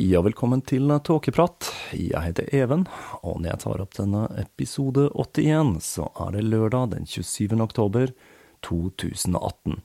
[0.00, 1.66] Hei og velkommen til Tåkeprat.
[1.92, 2.86] Jeg heter Even,
[3.20, 7.58] og når jeg tar opp denne episode 81, så er det lørdag den 27.
[7.60, 8.14] oktober
[8.64, 9.76] 2018.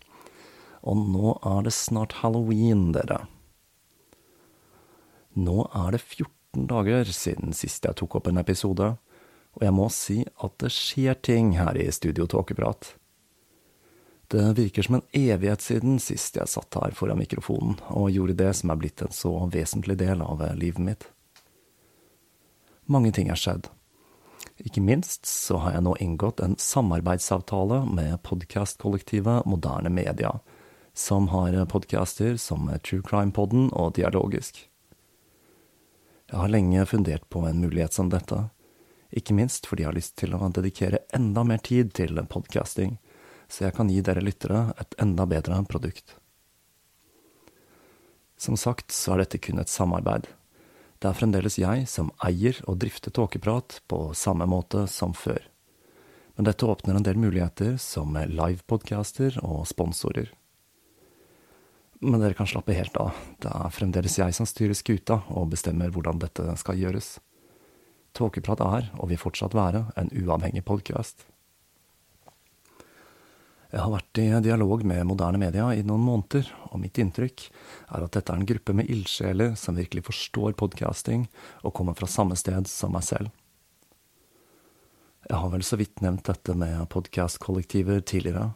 [0.88, 3.26] Og nå er det snart halloween, dere.
[5.36, 8.94] Nå er det 14 dager siden sist jeg tok opp en episode,
[9.60, 12.94] og jeg må si at det skjer ting her i Studio Tåkeprat.
[14.28, 18.52] Det virker som en evighet siden sist jeg satt her foran mikrofonen og gjorde det
[18.58, 21.06] som er blitt en så vesentlig del av livet mitt.
[22.90, 23.70] Mange ting er skjedd.
[24.66, 30.40] Ikke minst så har jeg nå inngått en samarbeidsavtale med podkastkollektivet Moderne Media,
[30.94, 34.64] som har podcaster som True Crime-podden og Dialogisk.
[36.32, 38.48] Jeg har lenge fundert på en mulighet som dette,
[39.12, 42.98] ikke minst fordi jeg har lyst til å dedikere enda mer tid til podcasting
[43.48, 46.16] så jeg kan gi dere lyttere et enda bedre produkt.
[48.38, 50.28] Som sagt så er dette kun et samarbeid.
[51.00, 55.44] Det er fremdeles jeg som eier og drifter Tåkeprat på samme måte som før.
[56.36, 60.34] Men dette åpner en del muligheter som livepodcaster og sponsorer.
[62.04, 65.94] Men dere kan slappe helt av, det er fremdeles jeg som styrer skuta og bestemmer
[65.96, 67.16] hvordan dette skal gjøres.
[68.16, 71.26] Tåkeprat er, og vil fortsatt være, en uavhengig podkast.
[73.76, 77.42] Jeg har vært i dialog med moderne media i noen måneder, og mitt inntrykk
[77.92, 81.26] er at dette er en gruppe med ildsjeler som virkelig forstår podcasting
[81.60, 83.34] og kommer fra samme sted som meg selv.
[85.28, 88.54] Jeg har vel så vidt nevnt dette med podkastkollektiver tidligere,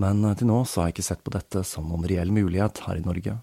[0.00, 2.96] men til nå så har jeg ikke sett på dette som noen reell mulighet her
[2.96, 3.36] i Norge.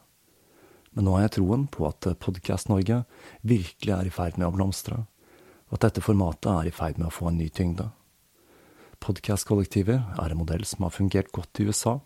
[0.97, 3.03] Men nå har jeg troen på at Podkast-Norge
[3.45, 5.03] virkelig er i ferd med å blomstre,
[5.69, 7.93] og at dette formatet er i ferd med å få en ny tyngde.
[9.03, 11.97] Podkastkollektiver er en modell som har fungert godt i USA,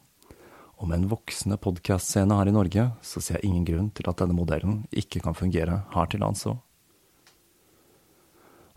[0.77, 4.17] og med en voksende podkastscene her i Norge, så ser jeg ingen grunn til at
[4.17, 6.57] denne modellen ikke kan fungere her til lands òg.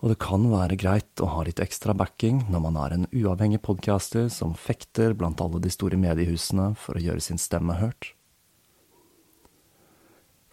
[0.01, 3.61] Og det kan være greit å ha litt ekstra backing når man er en uavhengig
[3.65, 8.13] podcaster som fekter blant alle de store mediehusene for å gjøre sin stemme hørt.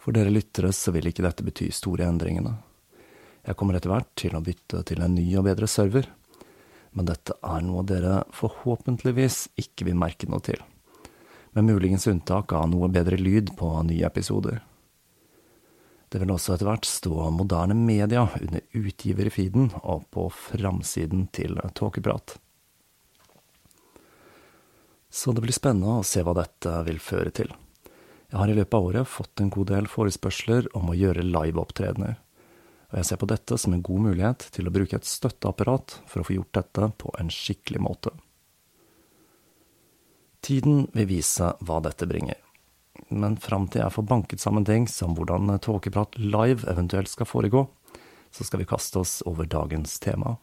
[0.00, 2.58] For dere lyttere så vil ikke dette bety store endringene.
[3.44, 6.08] Jeg kommer etter hvert til å bytte til en ny og bedre server,
[6.98, 10.58] men dette er noe dere forhåpentligvis ikke vil merke noe til,
[11.54, 14.58] med muligens unntak av noe bedre lyd på nye episoder.
[16.08, 21.28] Det vil også etter hvert stå moderne media under utgiver i feeden og på framsiden
[21.36, 22.38] til Tåkeprat.
[25.08, 27.52] Så det blir spennende å se hva dette vil føre til.
[28.28, 32.18] Jeg har i løpet av året fått en god del forespørsler om å gjøre liveopptredener
[32.88, 36.22] og jeg ser på dette som en god mulighet til å bruke et støtteapparat for
[36.22, 38.14] å få gjort dette på en skikkelig måte.
[40.40, 42.38] Tiden vil vise hva dette bringer,
[43.12, 47.66] men fram til jeg får banket sammen ting som hvordan Tåkeprat live eventuelt skal foregå,
[48.32, 50.38] så skal vi kaste oss over dagens tema.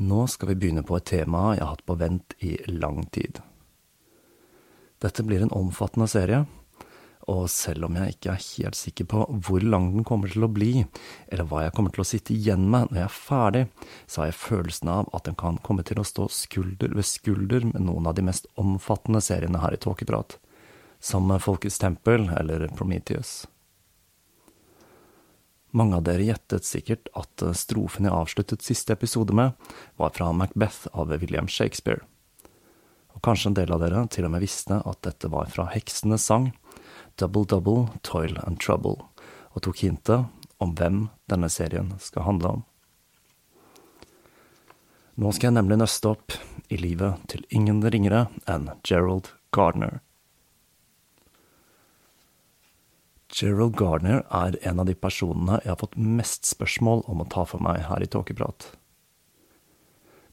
[0.00, 3.40] Nå skal vi begynne på et tema jeg har hatt på vent i lang tid.
[5.00, 6.44] Dette blir en omfattende serie,
[7.28, 10.50] og selv om jeg ikke er helt sikker på hvor lang den kommer til å
[10.52, 10.86] bli,
[11.28, 13.64] eller hva jeg kommer til å sitte igjen med når jeg er ferdig,
[14.06, 17.66] så har jeg følelsen av at den kan komme til å stå skulder ved skulder
[17.68, 20.38] med noen av de mest omfattende seriene her i Tåkeprat,
[21.00, 23.44] som Folkets tempel eller Prometheus.
[25.70, 29.52] Mange av dere gjettet sikkert at strofen jeg avsluttet siste episode med,
[30.00, 32.02] var fra Macbeth av William Shakespeare.
[33.14, 36.26] Og kanskje en del av dere til og med visste at dette var fra Heksenes
[36.26, 36.50] sang,
[37.20, 38.96] Double Double, Toil and Trouble,
[39.52, 40.26] og tok hintet
[40.60, 42.66] om hvem denne serien skal handle om.
[45.20, 46.36] Nå skal jeg nemlig nøste opp
[46.72, 50.00] i livet til ingen ringere enn Gerald Gardner.
[53.30, 57.44] Gerald Gardner er en av de personene jeg har fått mest spørsmål om å ta
[57.46, 58.72] for meg her i Tåkeprat.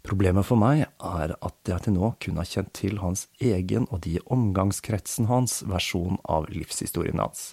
[0.08, 4.06] Problemet for meg er at jeg til nå kun har kjent til hans egen og
[4.06, 7.50] de omgangskretsen hans versjon av livshistorien hans.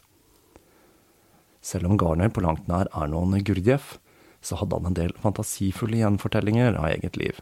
[1.64, 3.96] Selv om Garner på langt nær er noen Gurdjieff,
[4.44, 7.40] så hadde han en del fantasifulle gjenfortellinger av eget liv.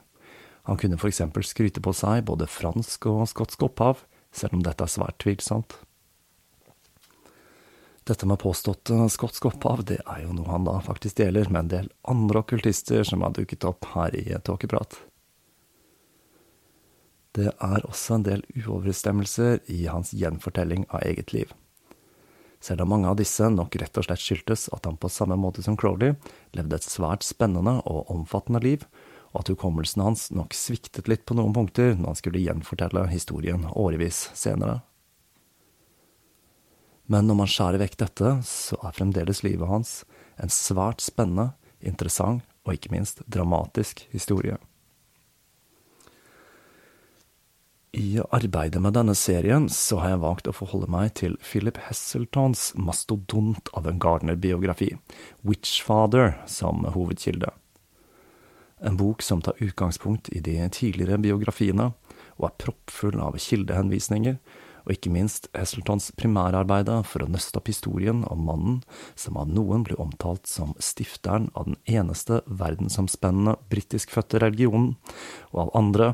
[0.71, 4.95] Han kunne eksempel skryte på seg både fransk og skotsk opphav, selv om dette er
[4.95, 5.77] svært tvilsomt.
[8.05, 11.73] Dette med påstått skotsk opphav, det er jo noe han da faktisk deler med en
[11.73, 14.99] del andre okkultister som har dukket opp her i Tåkeprat.
[17.33, 21.55] Det er også en del uoverensstemmelser i hans gjenfortelling av eget liv.
[22.63, 25.65] Selv om mange av disse nok rett og slett skyldtes at han på samme måte
[25.65, 26.13] som Crowley
[26.55, 28.85] levde et svært spennende og omfattende liv,
[29.33, 33.65] og at hukommelsen hans nok sviktet litt på noen punkter når han skulle gjenfortelle historien
[33.73, 34.83] årevis senere.
[37.13, 40.01] Men når man skjærer vekk dette, så er fremdeles livet hans
[40.41, 41.53] en svært spennende,
[41.85, 44.57] interessant og ikke minst dramatisk historie.
[47.93, 52.71] I arbeidet med denne serien så har jeg valgt å forholde meg til Philip Hesseltons
[52.81, 54.95] mastodont av en Gardner-biografi,
[55.45, 57.51] Witchfather, som hovedkilde.
[58.81, 61.91] En bok som tar utgangspunkt i de tidligere biografiene,
[62.41, 64.41] og er proppfull av kildehenvisninger,
[64.85, 68.79] og ikke minst Heseltons primærarbeide for å nøste opp historien om mannen
[69.19, 74.97] som av noen blir omtalt som stifteren av den eneste verdensomspennende britiskfødte religionen,
[75.53, 76.09] og av andre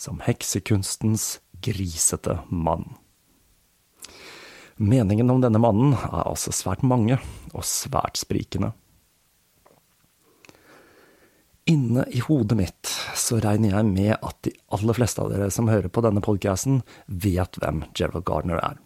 [0.00, 2.88] som heksekunstens grisete mann.
[4.80, 7.18] Meningen om denne mannen er altså svært mange,
[7.52, 8.72] og svært sprikende.
[11.70, 15.68] Inne i hodet mitt så regner jeg med at de aller fleste av dere som
[15.70, 18.80] hører på denne podkasten, vet hvem Gerald Gardner er.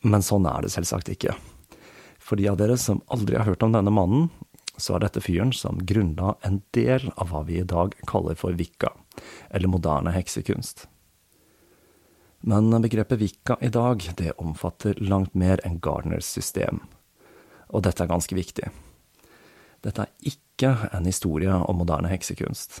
[0.00, 1.34] Men sånn er det selvsagt ikke.
[2.16, 4.30] For de av dere som aldri har hørt om denne mannen,
[4.80, 8.56] så er dette fyren som grunnla en del av hva vi i dag kaller for
[8.56, 8.94] vikka,
[9.52, 10.86] eller moderne heksekunst.
[12.48, 16.80] Men begrepet vikka i dag, det omfatter langt mer enn Gardners system.
[17.68, 18.72] Og dette er ganske viktig.
[19.82, 22.80] Dette er ikke en historie om moderne heksekunst.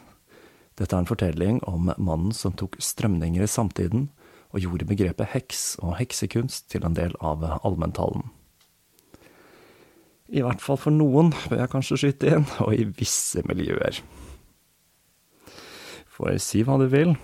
[0.78, 4.08] Dette er en fortelling om mannen som tok strømninger i samtiden,
[4.52, 8.28] og gjorde begrepet heks og heksekunst til en del av allmenntalen.
[10.32, 14.00] I hvert fall for noen, bør jeg kanskje skyte inn, og i visse miljøer.
[16.12, 17.16] For si hva du vil,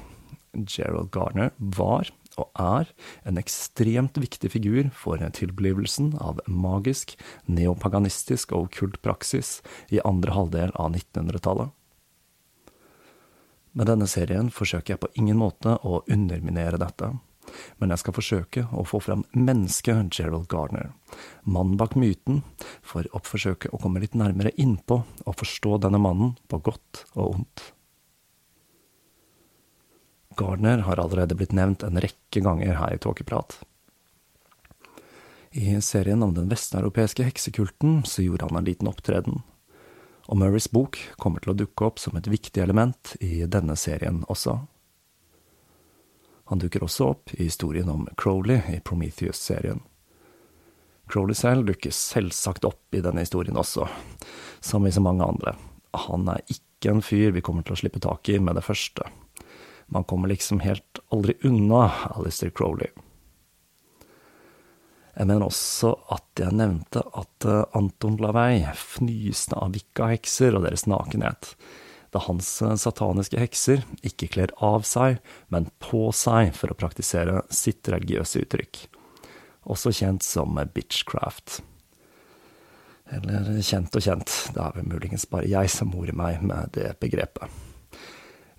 [0.68, 2.90] Gerald Garner var og er
[3.28, 7.16] en ekstremt viktig figur for tilblivelsen av magisk,
[7.46, 9.58] neopaganistisk og okkult praksis
[9.90, 11.74] i andre halvdel av 1900-tallet.
[13.78, 17.12] Med denne serien forsøker jeg på ingen måte å underminere dette,
[17.78, 20.92] men jeg skal forsøke å få fram mennesket Gerald Gardner,
[21.44, 22.42] mannen bak myten,
[22.82, 27.38] for å forsøke å komme litt nærmere innpå og forstå denne mannen på godt og
[27.38, 27.68] ondt.
[30.38, 33.58] Gardner har allerede blitt nevnt en rekke ganger her i Tåkeprat.
[35.50, 39.42] I serien om den vesteuropeiske heksekulten så gjorde han en liten opptreden,
[40.28, 44.22] og Murrays bok kommer til å dukke opp som et viktig element i denne serien
[44.28, 44.60] også.
[46.52, 49.82] Han dukker også opp i historien om Crowley i Prometheus-serien.
[51.08, 53.88] Crowley selv dukker selvsagt opp i denne historien også,
[54.60, 55.56] som i så mange andre.
[56.08, 59.08] Han er ikke en fyr vi kommer til å slippe tak i med det første.
[59.88, 62.90] Man kommer liksom helt aldri unna Alistair Crowley.
[65.18, 70.86] Jeg mener også at jeg nevnte at eh, Anton Lavey fnyste av vikka-hekser og deres
[70.86, 71.56] nakenhet,
[72.14, 75.18] da hans eh, sataniske hekser ikke kler av seg,
[75.50, 78.84] men på seg for å praktisere sitt religiøse uttrykk,
[79.66, 81.58] også kjent som bitchcraft.
[83.18, 86.92] Eller kjent og kjent, det er vel muligens bare jeg som morer meg med det
[87.02, 87.50] begrepet.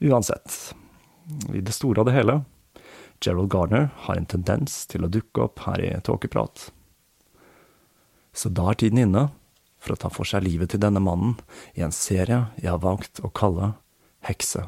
[0.04, 0.74] Uansett,
[1.54, 2.40] i det store og det hele.
[3.20, 6.70] Gerald Garner har en tendens til å dukke opp her i Tåkeprat.
[8.34, 9.28] Så da er tiden inne
[9.80, 11.36] for å ta for seg livet til denne mannen
[11.76, 13.74] i en serie jeg har valgt å kalle
[14.28, 14.68] Hekse.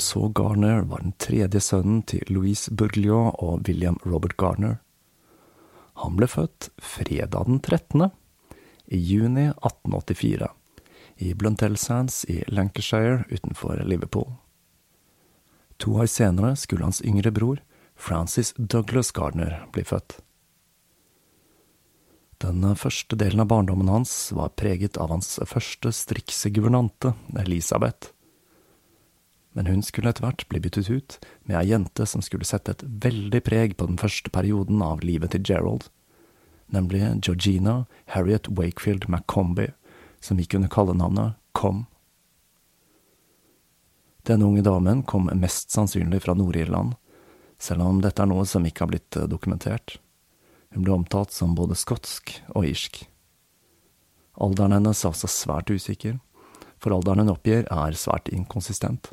[0.00, 4.78] Gerald Brousseau Garner var den tredje sønnen til Louise Bourgliot og William Robert Garner.
[6.00, 8.08] Han ble født fredag den 13.
[8.88, 10.48] i juni 1884
[11.18, 14.30] i Bluntell-Sands i Lancashire utenfor Liverpool.
[15.76, 17.60] To år senere skulle hans yngre bror,
[17.94, 20.16] Francis Douglas Garner, bli født.
[22.40, 28.14] Den første delen av barndommen hans var preget av hans første strikseguvernante, Elisabeth
[29.52, 32.84] men hun skulle etter hvert bli byttet ut med ei jente som skulle sette et
[32.86, 35.88] veldig preg på den første perioden av livet til Gerald,
[36.70, 39.74] nemlig Georgina Harriet Wakefield McCombie,
[40.20, 41.86] som vi kunne kalle navnet Com.
[44.22, 46.94] Denne unge damen kom mest sannsynlig fra Nord-Irland,
[47.58, 49.98] selv om dette er noe som ikke har blitt dokumentert.
[50.70, 53.02] Hun ble omtalt som både skotsk og irsk.
[54.40, 56.20] Alderen hennes er altså svært usikker,
[56.78, 59.10] for alderen hun oppgir er svært inkonsistent.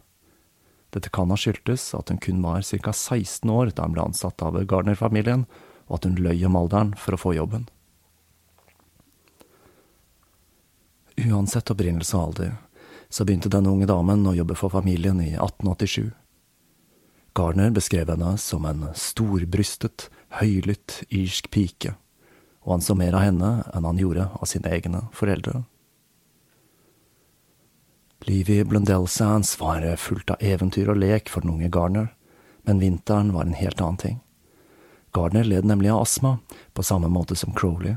[0.97, 4.41] Dette kan ha skyldtes at hun kun var ca 16 år da hun ble ansatt
[4.41, 5.43] av Gardner-familien,
[5.85, 7.67] og at hun løy om alderen for å få jobben.
[11.21, 12.55] Uansett opprinnelse og alder,
[13.13, 16.09] så begynte denne unge damen å jobbe for familien i 1887.
[17.37, 20.09] Garner beskrev henne som en storbrystet,
[20.41, 21.93] høylytt irsk pike,
[22.65, 25.61] og han så mer av henne enn han gjorde av sine egne foreldre.
[28.19, 32.09] Livet i Blundell Sands var fullt av eventyr og lek for den unge Garner,
[32.65, 34.19] men vinteren var en helt annen ting.
[35.15, 36.37] Garner led nemlig av astma,
[36.73, 37.95] på samme måte som Crowley,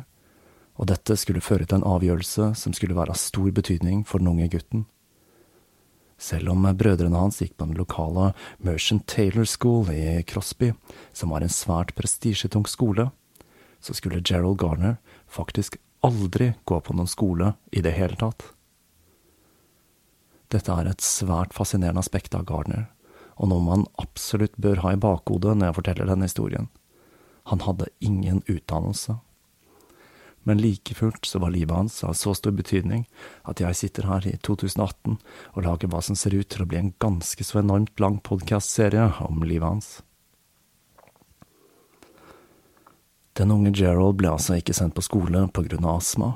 [0.77, 4.31] og dette skulle føre til en avgjørelse som skulle være av stor betydning for den
[4.31, 4.87] unge gutten.
[6.21, 10.75] Selv om brødrene hans gikk på den lokale Merchant Taylor School i Crosby,
[11.17, 13.09] som var en svært prestisjetung skole,
[13.81, 18.45] så skulle Gerald Garner faktisk aldri gå på noen skole i det hele tatt.
[20.51, 22.89] Dette er et svært fascinerende aspekt av Gardner,
[23.39, 26.69] og noe man absolutt bør ha i bakhodet når jeg forteller denne historien.
[27.51, 29.21] Han hadde ingen utdannelse.
[30.43, 33.05] Men like fullt så var livet hans av så stor betydning
[33.49, 36.81] at jeg sitter her i 2018 og lager hva som ser ut til å bli
[36.81, 39.91] en ganske så enormt lang podkastserie om livet hans.
[43.37, 46.35] Den unge Gerald ble altså ikke sendt på skole på grunn av astma,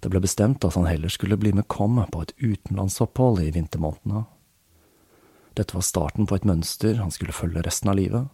[0.00, 4.24] det ble bestemt at han heller skulle bli med Com på et utenlandsopphold i vintermånedene.
[5.58, 8.28] Dette var starten på et mønster han skulle følge resten av livet,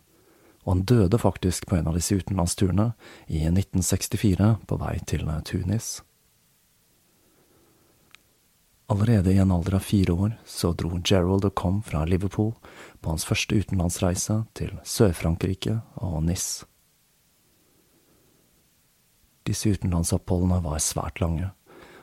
[0.62, 2.92] og han døde faktisk på en av disse utenlandsturene
[3.26, 6.02] i 1964 på vei til Tunis.
[8.86, 12.52] Allerede i en alder av fire år så dro Gerald og Com fra Liverpool
[13.00, 16.62] på hans første utenlandsreise til Sør-Frankrike og Nis.
[19.46, 21.52] Disse utenlandsoppholdene var svært lange,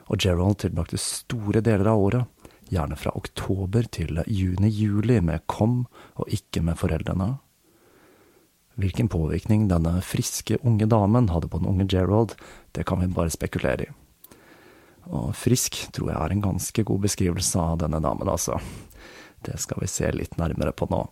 [0.08, 5.82] og Gerald tilbrakte store deler av året, gjerne fra oktober til juni-juli, med kom
[6.16, 7.34] og ikke med foreldrene.
[8.80, 12.34] Hvilken påvirkning denne friske unge damen hadde på den unge Gerald,
[12.74, 13.92] det kan vi bare spekulere i.
[15.12, 18.56] Og frisk tror jeg er en ganske god beskrivelse av denne damen, altså.
[19.44, 21.04] Det skal vi se litt nærmere på nå.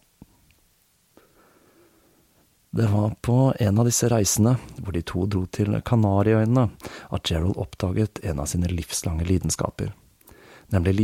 [2.75, 6.62] Det var på en av disse reisene, hvor de to dro til Kanariøyene,
[7.12, 9.91] at Gerald oppdaget en av sine livslange lidenskaper,
[10.73, 10.95] nemlig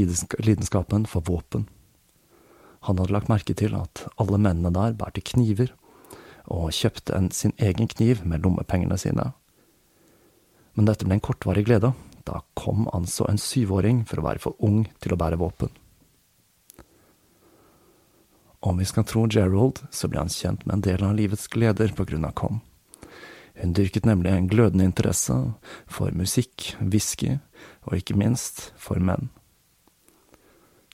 [0.41, 1.67] lidenskapen for våpen.
[2.89, 5.75] Han hadde lagt merke til at alle mennene der bærte kniver,
[6.49, 9.35] og kjøpte en, sin egen kniv med lommepengene sine.
[10.73, 11.93] Men dette ble en kortvarig glede,
[12.25, 15.69] da kom altså en syvåring for å være for ung til å bære våpen.
[18.61, 21.93] Om vi skal tro Gerald, så ble han kjent med en del av livets gleder
[21.95, 22.61] på grunn av Com.
[23.59, 25.35] Hun dyrket nemlig en glødende interesse
[25.87, 27.39] for musikk, whisky
[27.87, 29.31] og ikke minst for menn.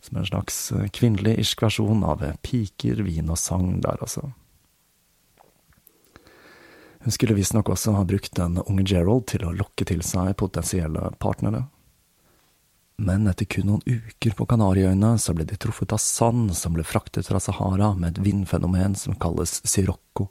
[0.04, 0.58] Som en slags
[0.92, 4.32] kvinnelig irsk versjon av piker, vin og sang der, altså.
[7.04, 11.10] Hun skulle visstnok også ha brukt den unge Gerald til å lokke til seg potensielle
[11.20, 11.66] partnere.
[12.96, 16.84] Men etter kun noen uker på Kanariøyene så ble de truffet av sand som ble
[16.86, 20.28] fraktet fra Sahara med et vindfenomen som kalles sirocco,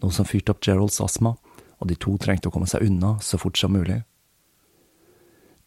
[0.00, 1.34] noe som fyrte opp Geralds astma,
[1.80, 4.00] og de to trengte å komme seg unna så fort som mulig.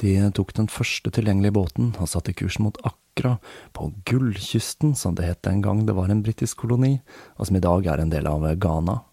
[0.02, 3.38] De tok den første tilgjengelige båten og satte kursen mot Accra,
[3.78, 6.98] på Gullkysten, som det het den gang det var en britisk koloni,
[7.38, 9.04] og som i dag er en del av Ghana.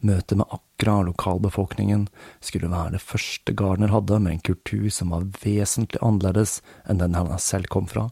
[0.00, 2.06] Møtet med Akra og lokalbefolkningen
[2.40, 7.18] skulle være det første Gardner hadde med en kultur som var vesentlig annerledes enn den
[7.18, 8.08] han selv kom fra.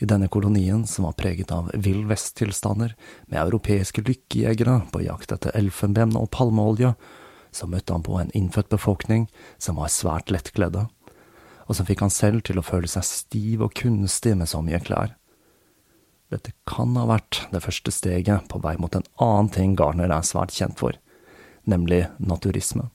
[0.00, 2.94] I denne kolonien, som var preget av vill vest-tilstander,
[3.28, 6.94] med europeiske lykkejegere på jakt etter elfenben og palmeolje,
[7.52, 9.28] så møtte han på en innfødt befolkning
[9.60, 10.86] som var svært lettkledde,
[11.68, 14.80] og som fikk han selv til å føle seg stiv og kunstig med så mye
[14.80, 15.12] klær.
[16.30, 20.26] Dette kan ha vært det første steget på vei mot en annen ting Garner er
[20.26, 20.94] svært kjent for,
[21.66, 22.86] nemlig naturisme.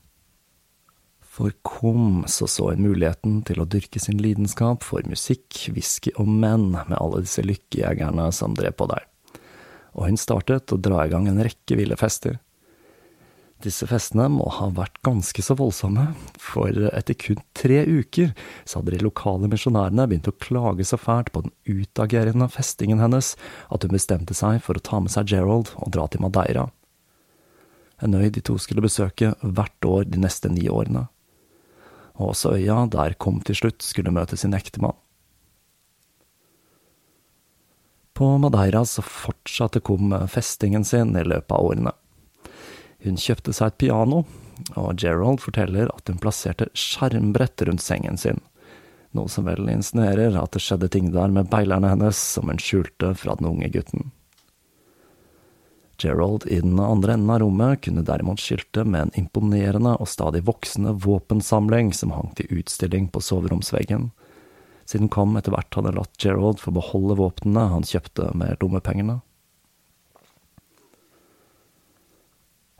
[1.20, 6.30] For Kom så så hun muligheten til å dyrke sin lidenskap for musikk, whisky og
[6.32, 9.04] menn med alle disse lykkejegerne som drev på der,
[9.92, 12.38] og hun startet å dra i gang en rekke ville fester.
[13.64, 18.34] Disse festene må ha vært ganske så voldsomme, for etter kun tre uker
[18.68, 23.32] så hadde de lokale misjonærene begynt å klage så fælt på den utagerende festingen hennes
[23.72, 26.68] at hun bestemte seg for å ta med seg Gerald og dra til Madeira.
[28.04, 31.06] En øy de to skulle besøke hvert år de neste ni årene.
[32.20, 34.96] Og også øya der Kom til slutt skulle møte sin ektemann.
[38.16, 41.92] På Madeira så fortsatte Kom festingen sin i løpet av årene.
[43.06, 44.24] Hun kjøpte seg et piano,
[44.74, 48.40] og Gerald forteller at hun plasserte skjermbrett rundt sengen sin,
[49.14, 53.12] noe som vel insinuerer at det skjedde ting der med beilerne hennes som hun skjulte
[53.14, 54.10] fra den unge gutten.
[56.02, 60.42] Gerald i den andre enden av rommet kunne derimot skilte med en imponerende og stadig
[60.44, 64.10] voksende våpensamling som hang til utstilling på soveromsveggen,
[64.86, 69.20] siden Kom etter hvert hadde latt Gerald få beholde våpnene han kjøpte med lommepengene.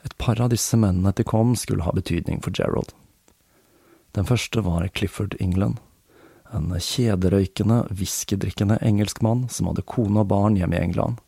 [0.07, 2.93] Et par av disse mennene til kom skulle ha betydning for Gerald.
[4.15, 5.81] Den første var Clifford England,
[6.55, 11.19] en kjederøykende, whiskydrikkende engelskmann som hadde kone og barn hjemme i England.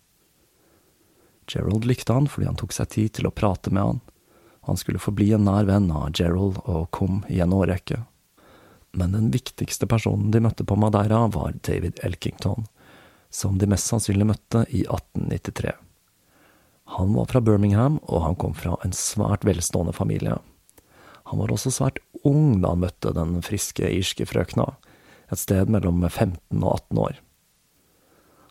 [1.51, 4.01] Gerald likte han fordi han tok seg tid til å prate med han.
[4.69, 8.03] Han skulle forbli en nær venn av Gerald og kom i en årrekke.
[8.95, 12.69] Men den viktigste personen de møtte på Madeira, var David Elkington,
[13.31, 15.75] som de mest sannsynlig møtte i 1893.
[16.97, 20.39] Han var fra Birmingham, og han kom fra en svært velstående familie.
[21.29, 24.71] Han var også svært ung da han møtte den friske irske frøkna,
[25.29, 27.21] et sted mellom 15 og 18 år.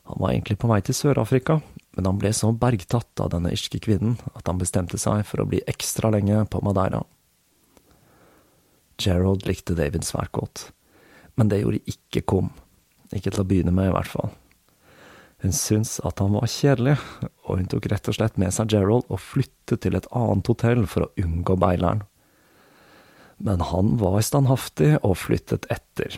[0.08, 1.58] Han var egentlig på vei til Sør-Afrika,
[1.97, 5.50] men han ble så bergtatt av denne irske kvinnen at han bestemte seg for å
[5.50, 7.02] bli ekstra lenge på Madeira.
[9.02, 10.69] Gerald likte David svært godt,
[11.36, 12.54] men det gjorde ikke Kom,
[13.10, 14.32] ikke til å begynne med i hvert fall.
[15.43, 16.95] Hun syntes at han var kjedelig,
[17.45, 20.88] og hun tok rett og slett med seg Gerald og flyttet til et annet hotell
[20.89, 22.02] for å unngå beileren.
[23.38, 26.17] Men han var standhaftig og flyttet etter.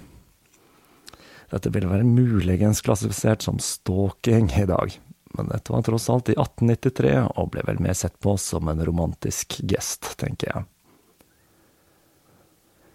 [1.51, 4.95] Dette ville være muligens klassifisert som stalking i dag,
[5.35, 8.83] men dette var tross alt i 1893 og ble vel mer sett på som en
[8.85, 10.67] romantisk gest, tenker jeg.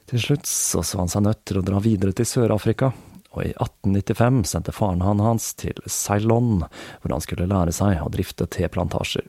[0.08, 2.92] Til slutt så så han seg nødt til å dra videre til Sør-Afrika,
[3.34, 6.64] og i 1895 sendte faren han hans til Ceylon,
[7.02, 9.26] hvor han skulle lære seg å drifte teplantasjer.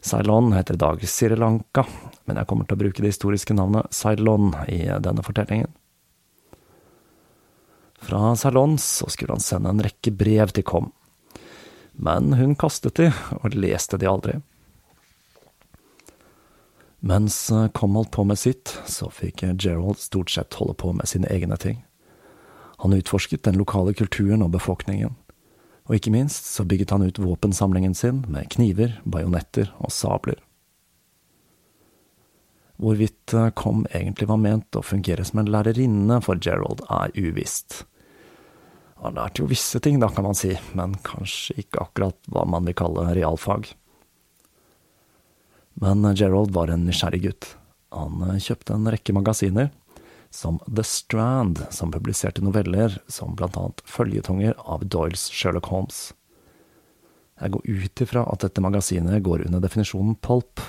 [0.00, 1.84] Ceylon heter i dag Sri Lanka,
[2.24, 5.68] men jeg kommer til å bruke det historiske navnet Ceylon i denne fortellingen.
[8.00, 10.88] Fra Ceylon så skulle han sende en rekke brev til Kom,
[11.92, 13.10] men hun kastet de
[13.42, 14.38] og leste de aldri.
[17.04, 17.36] Mens
[17.76, 21.60] Kom holdt på med sitt, så fikk Gerald stort sett holde på med sine egne
[21.60, 21.84] ting.
[22.80, 25.12] Han utforsket den lokale kulturen og befolkningen,
[25.88, 30.38] og ikke minst så bygget han ut våpensamlingen sin med kniver, bajonetter og sabler.
[32.80, 33.50] Hvorvidt eh,
[33.92, 37.82] egentlig var ment å fungere som en lærerinne for Gerald, er uvisst.
[39.04, 42.64] Han lærte jo visse ting, da, kan man si, men kanskje ikke akkurat hva man
[42.68, 43.68] vil kalle realfag.
[45.80, 47.50] Men Gerald var en nysgjerrig gutt.
[47.92, 49.68] Han eh, kjøpte en rekke magasiner,
[50.30, 56.12] som The Strand, som publiserte noveller som annet følgetonger av Doyles Sherlock Holmes.
[57.40, 60.60] Jeg går ut ifra at dette magasinet går under definisjonen pulp,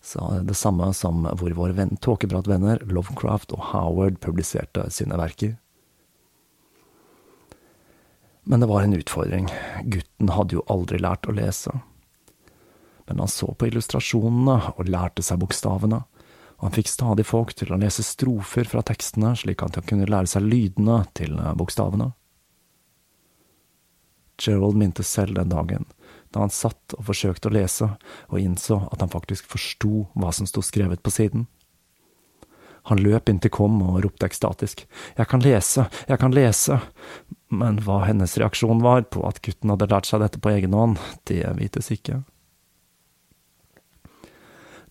[0.00, 5.56] så det samme som hvor våre venn, tåkepratvenner Lovecraft og Howard publiserte sine verker.
[8.46, 9.50] Men det var en utfordring,
[9.82, 11.74] gutten hadde jo aldri lært å lese.
[13.10, 16.04] Men han så på illustrasjonene og lærte seg bokstavene
[16.56, 20.08] og han fikk stadig folk til å lese strofer fra tekstene slik at han kunne
[20.08, 22.12] lære seg lydene til bokstavene.
[24.40, 25.86] Gerald mintes selv den dagen
[26.36, 27.86] da han satt og forsøkte å lese,
[28.28, 31.46] og innså at han faktisk forsto hva som sto skrevet på siden.
[32.90, 34.84] Han løp inn til Kom og ropte ekstatisk,
[35.16, 36.80] Jeg kan lese, jeg kan lese,
[37.48, 40.98] men hva hennes reaksjon var på at gutten hadde lært seg dette på egen hånd,
[41.24, 42.22] det vites ikke.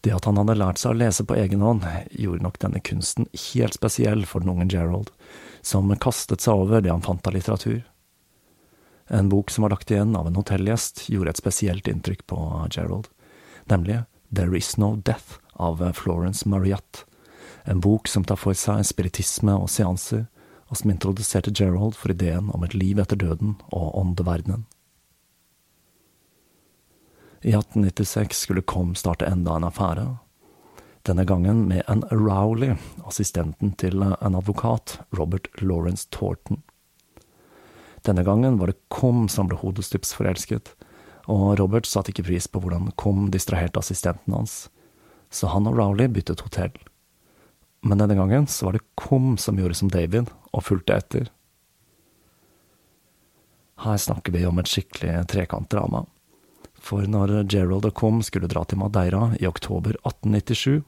[0.06, 3.26] Det at han hadde lært seg å lese på egen hånd, gjorde nok denne kunsten
[3.48, 5.10] helt spesiell for den unge Gerald,
[5.66, 7.82] som kastet seg over det han fant av litteratur.
[9.10, 12.38] En bok som var lagt igjen av en hotellgjest, gjorde et spesielt inntrykk på
[12.70, 13.10] Gerald,
[13.66, 17.06] nemlig There Is No Death av Florence Mariette
[17.66, 20.28] en bok som tar for seg spiritisme og seanser,
[20.70, 24.66] og som introduserte Gerald for ideen om et liv etter døden og åndeverdenen.
[27.42, 30.06] I 1896 skulle Com starte enda en affære,
[31.06, 36.64] denne gangen med en Rowley, assistenten til en advokat, Robert Lawrence Torton.
[38.06, 40.74] Denne gangen var det Com som ble hodestups forelsket,
[41.30, 44.68] og Robert satte ikke pris på hvordan Com distraherte assistenten hans,
[45.30, 46.74] så han og Rowley byttet hotell
[47.86, 51.28] men denne gangen så var det Kom som gjorde som David, og fulgte etter.
[53.84, 56.06] Her snakker vi om et skikkelig trekantdrama.
[56.86, 60.84] For når Gerald og Com skulle dra til Madeira i oktober 1897,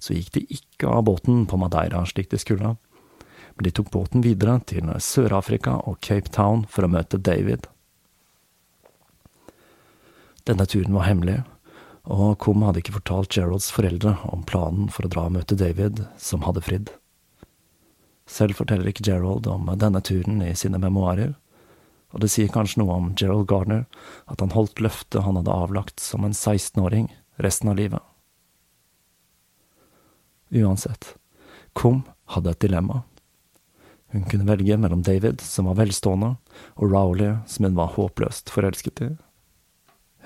[0.00, 2.76] så gikk de ikke av båten på Madeira slik de skulle,
[3.56, 7.68] men de tok båten videre til Sør-Afrika og Cape Town for å møte David.
[10.46, 11.40] Denne turen var hemmelig,
[12.06, 16.04] og Com hadde ikke fortalt Geralds foreldre om planen for å dra og møte David,
[16.22, 16.92] som hadde fridd.
[18.30, 21.34] Selv forteller ikke Gerald om denne turen i sine memoarer,
[22.14, 23.84] og det sier kanskje noe om Gerald Gardner
[24.30, 27.10] at han holdt løftet han hadde avlagt som en 16-åring
[27.42, 28.02] resten av livet.
[30.54, 31.16] Uansett,
[31.76, 33.02] Kum hadde et dilemma.
[34.14, 36.36] Hun kunne velge mellom David, som var velstående,
[36.78, 39.08] og Rowley, som hun var håpløst forelsket i.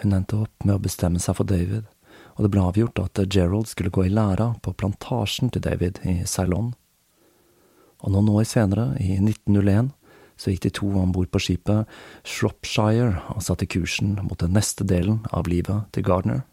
[0.03, 1.89] Hun endte opp med å bestemme seg for David,
[2.37, 6.21] og det ble avgjort at Gerald skulle gå i læra på plantasjen til David i
[6.29, 6.75] Ceylon.
[8.01, 9.91] Og noen år senere, i 1901,
[10.41, 14.89] så gikk de to om bord på skipet Shropshire og satte kursen mot den neste
[14.89, 16.47] delen av livet til Gardner.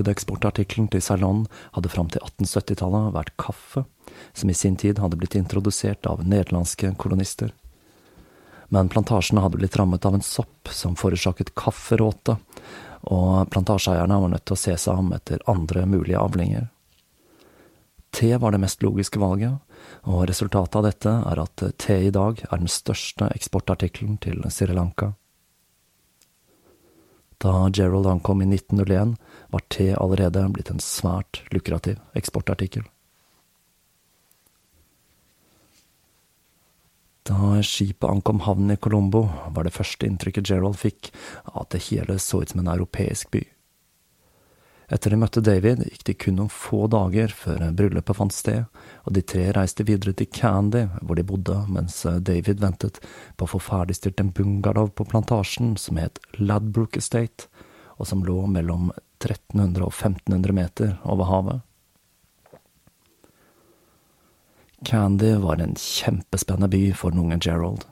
[0.00, 1.42] Hovedeksportartikkelen til Ceylon
[1.74, 3.84] hadde fram til 1870-tallet vært kaffe,
[4.32, 7.52] som i sin tid hadde blitt introdusert av nederlandske kolonister.
[8.72, 12.38] Men plantasjene hadde blitt rammet av en sopp som forårsaket kafferåte,
[13.12, 16.70] og plantasjeeierne var nødt til å se seg om etter andre mulige avlinger.
[18.10, 19.60] Te var det mest logiske valget,
[20.08, 24.72] og resultatet av dette er at te i dag er den største eksportartikkelen til Sri
[24.72, 25.12] Lanka.
[27.40, 29.14] Da Gerald ankom i 1901,
[29.50, 32.86] var te allerede blitt en svært lukrativ eksportartikkel.
[37.30, 41.12] Da skipet ankom havnen i Colombo, var det første inntrykket Gerald fikk
[41.52, 43.44] at det hele så ut som en europeisk by.
[44.90, 48.64] Etter de møtte David, gikk det kun noen få dager før bryllupet fant sted,
[49.06, 52.98] og de tre reiste videre til Candy, hvor de bodde, mens David ventet
[53.38, 57.46] på å få ferdigstilt en bungalow på plantasjen som het Ladbrook Estate,
[58.00, 61.60] og som lå mellom 1300 og 1500 meter over havet.
[64.86, 67.84] Candy var en kjempespennende by for den unge Gerald.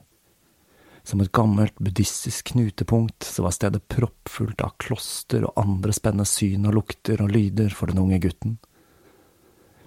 [1.05, 6.67] Som et gammelt buddhistisk knutepunkt så var stedet proppfullt av kloster og andre spennende syn
[6.69, 8.59] og lukter og lyder for den unge gutten.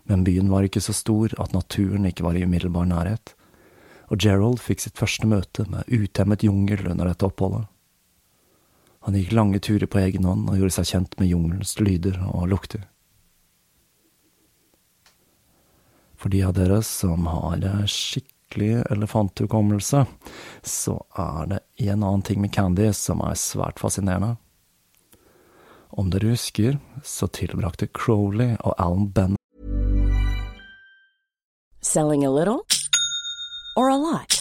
[0.09, 3.33] Men byen var ikke så stor at naturen ikke var i umiddelbar nærhet,
[4.11, 7.69] og Gerald fikk sitt første møte med utemmet jungel under dette oppholdet.
[9.01, 12.51] Han gikk lange turer på egen hånd og gjorde seg kjent med jungelens lyder og
[12.51, 12.83] lukter.
[16.21, 20.03] For de av dere som har skikkelig elefanthukommelse,
[20.61, 24.35] så er det en annen ting med Candy som er svært fascinerende.
[25.97, 29.35] Om dere husker, så tilbrakte Crowley og Alan Benn
[31.81, 32.61] Selling a little
[33.75, 34.40] or a lot?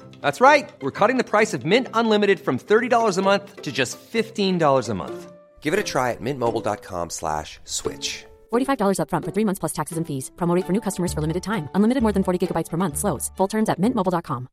[0.21, 0.71] That's right.
[0.81, 4.93] We're cutting the price of Mint Unlimited from $30 a month to just $15 a
[4.93, 5.31] month.
[5.61, 8.25] Give it a try at mintmobile.com slash switch.
[8.51, 10.31] $45 upfront for three months plus taxes and fees.
[10.35, 11.69] Promo rate for new customers for limited time.
[11.75, 12.97] Unlimited more than 40 gigabytes per month.
[12.97, 13.31] Slows.
[13.37, 14.47] Full terms at mintmobile.com.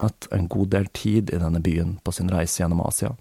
[0.00, 3.16] Hatt en god del tid i denne byen på sin reise gjennom Asia.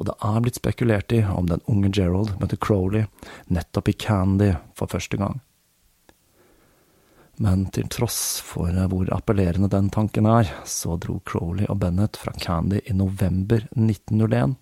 [0.00, 3.04] Og det er blitt spekulert i om den unge Gerald møtte Crowley
[3.52, 5.42] nettopp i Candy for første gang.
[7.40, 12.34] Men til tross for hvor appellerende den tanken er, så dro Crowley og Bennett fra
[12.36, 14.58] Candy i november 1901,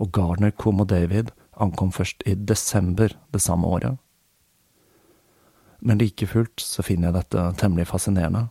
[0.00, 1.28] og Gardner, Coom og David
[1.60, 4.00] ankom først i desember det samme året.
[5.84, 8.46] Men like fullt så finner jeg dette temmelig fascinerende,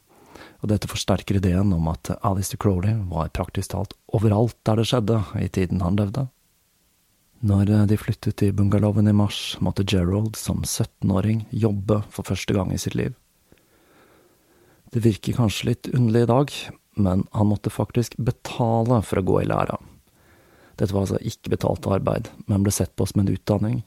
[0.61, 5.19] og dette forsterker ideen om at Alistair Crowley var praktisk talt overalt der det skjedde
[5.41, 6.27] i tiden han levde.
[7.43, 12.71] Når de flyttet til bungalowen i mars, måtte Gerald som 17-åring jobbe for første gang
[12.71, 13.17] i sitt liv.
[14.93, 16.51] Det virker kanskje litt underlig i dag,
[17.01, 19.79] men han måtte faktisk betale for å gå i læra.
[20.77, 23.79] Dette var altså ikke betalt arbeid, men ble sett på som en utdanning.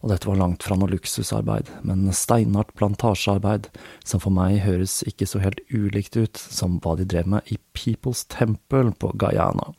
[0.00, 3.68] Og dette var langt fra noe luksusarbeid, men steinhardt plantasjearbeid,
[4.00, 7.60] som for meg høres ikke så helt ulikt ut som hva de drev med i
[7.76, 9.74] People's Temple på Guyana.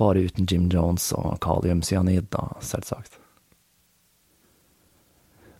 [0.00, 3.20] Bare uten Jim Jones og kaliumcyanid, da, selvsagt.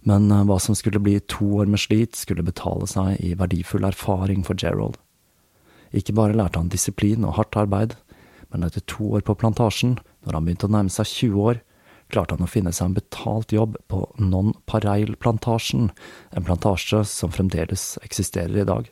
[0.07, 3.87] Men eh, hva som skulle bli to år med slit, skulle betale seg i verdifull
[3.88, 4.99] erfaring for Gerald.
[5.97, 7.97] Ikke bare lærte han disiplin og hardt arbeid,
[8.53, 11.62] men etter to år på plantasjen, når han begynte å nærme seg 20 år,
[12.12, 15.90] klarte han å finne seg en betalt jobb på Non Pareil-plantasjen,
[16.31, 18.90] en plantasje som fremdeles eksisterer i dag.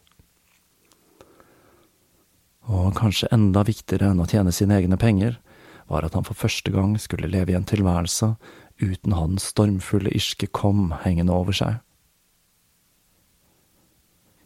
[2.64, 5.38] Og kanskje enda viktigere enn å tjene sine egne penger,
[5.86, 8.32] var at han for første gang skulle leve i en tilværelse
[8.82, 11.80] uten å ha den stormfulle irske kom hengende over seg.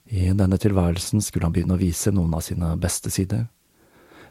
[0.08, 3.46] I denne tilværelsen skulle han begynne å vise noen av sine beste sider,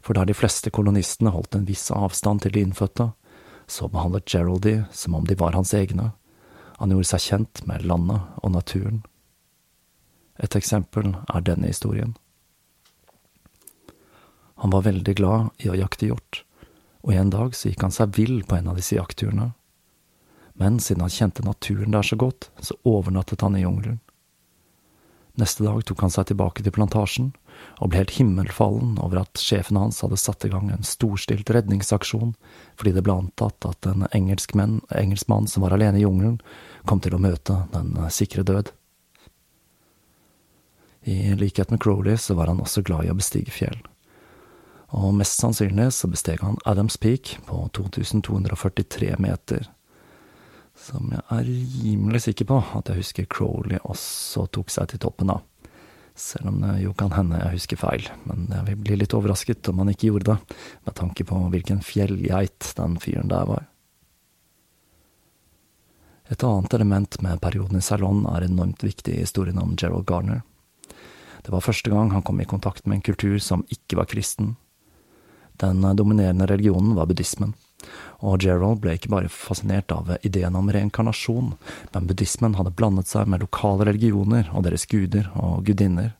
[0.01, 3.11] for der de fleste kolonistene holdt en viss avstand til de innfødte,
[3.67, 6.13] så behandlet Gerald de som om de var hans egne,
[6.77, 9.03] han gjorde seg kjent med landet og naturen.
[10.37, 12.15] Et eksempel er denne historien.
[14.61, 16.43] Han var veldig glad i å jakte hjort,
[17.05, 19.51] og en dag så gikk han seg vill på en av disse jaktturene
[20.57, 23.99] men siden han kjente naturen der så godt, så overnattet han i jungelen.
[25.37, 27.27] Neste dag tok han seg tilbake til plantasjen,
[27.77, 32.33] og ble helt himmelfallen over at sjefen hans hadde satt i gang en storstilt redningsaksjon
[32.77, 36.39] fordi det ble antatt at en engelskmann engelsk som var alene i jungelen,
[36.89, 38.73] kom til å møte den sikre død.
[41.05, 43.77] I likhet med Crowley så var han også glad i å bestige fjell.
[44.97, 49.69] Og mest sannsynlig så besteg han Adams Peak på 2243 meter,
[50.77, 55.31] som jeg er rimelig sikker på at jeg husker Crowley også tok seg til toppen
[55.33, 55.41] av.
[56.17, 59.69] Selv om det jo kan hende jeg husker feil, men jeg vil bli litt overrasket
[59.69, 63.67] om han ikke gjorde det, med tanke på hvilken fjellgeit den fyren der var.
[66.27, 70.41] Et annet element med perioden i Ceylon er enormt viktig i historien om Gerald Garner.
[71.45, 74.57] Det var første gang han kom i kontakt med en kultur som ikke var kristen.
[75.61, 77.53] Den dominerende religionen var buddhismen
[78.25, 81.53] og Gerald ble ikke bare fascinert av ideen om reinkarnasjon,
[81.93, 86.15] men buddhismen hadde blandet seg med lokale religioner og deres guder og gudinner,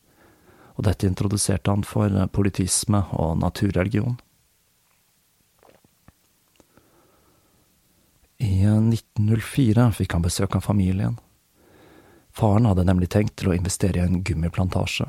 [0.78, 4.20] og dette introduserte han for politisme og naturreligion.
[8.38, 11.18] I 1904 fikk han besøk av familien.
[12.38, 15.08] Faren hadde nemlig tenkt til å investere i en gummiplantasje.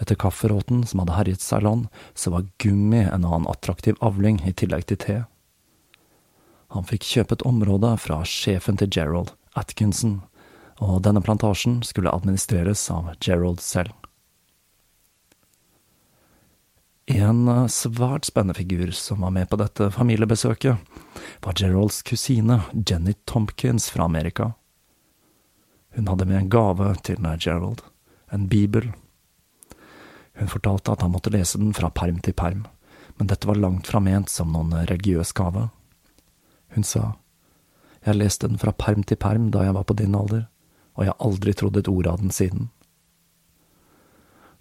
[0.00, 1.84] Etter kafferåten som hadde herjet Ceylon,
[2.16, 5.18] så var gummi en annen attraktiv avling i tillegg til te.
[6.74, 10.18] Han fikk kjøpe et område fra sjefen til Gerald, Atkinson,
[10.82, 13.94] og denne plantasjen skulle administreres av Gerald selv.
[17.06, 20.76] En eh, svært spennende figur som var med på dette familiebesøket,
[21.44, 24.54] var Geralds kusine Jenny Tompkins fra Amerika.
[25.94, 27.84] Hun hadde med en gave til Gerald,
[28.32, 28.90] en bibel.
[30.34, 32.64] Hun fortalte at han måtte lese den fra perm til perm,
[33.16, 35.68] men dette var langt fra ment som noen religiøs gave.
[36.74, 37.14] Hun sa,
[38.04, 40.46] Jeg leste den fra perm til perm da jeg var på din alder,
[40.94, 42.68] og jeg har aldri trodd et ord av den siden.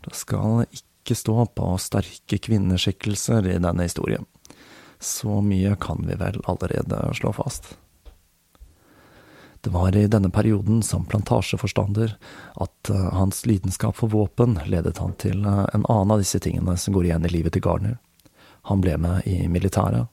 [0.03, 4.25] Det skal ikke stå på sterke kvinneskikkelser i denne historien.
[4.99, 7.75] Så mye kan vi vel allerede slå fast.
[9.63, 12.15] Det var i denne perioden som plantasjeforstander
[12.55, 16.75] at eh, hans lidenskap for våpen ledet han til eh, en annen av disse tingene
[16.77, 17.95] som går igjen i livet til Garner.
[18.67, 20.11] Han ble med i militæret.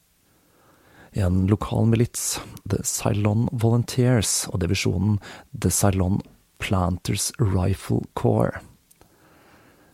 [1.13, 5.19] En lokal milits, The Ceylon Volunteers, og divisjonen
[5.51, 6.21] The Ceylon
[6.63, 8.61] Planters Rifle Corps.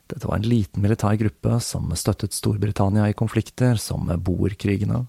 [0.06, 5.06] Dette var en liten militær gruppe som støttet Storbritannia i konflikter som boerkrigene.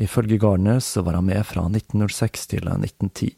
[0.00, 3.34] Ifølge Garner så var han med fra 1906 til 1910.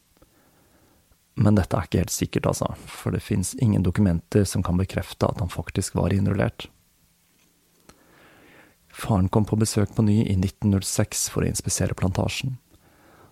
[1.35, 5.27] Men dette er ikke helt sikkert, altså, for det fins ingen dokumenter som kan bekrefte
[5.27, 6.69] at han faktisk var innrullert.
[8.93, 12.59] Faren kom på besøk på ny i 1906 for å inspisere plantasjen,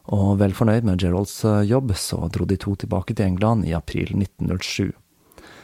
[0.09, 3.77] og vel fornøyd med Geralds eh, jobb, så dro de to tilbake til England i
[3.77, 4.91] april 1907